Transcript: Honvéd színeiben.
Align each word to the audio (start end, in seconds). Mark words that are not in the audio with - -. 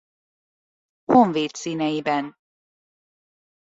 Honvéd 1.05 1.55
színeiben. 1.55 2.35